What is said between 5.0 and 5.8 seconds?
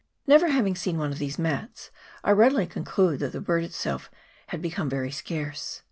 scarce.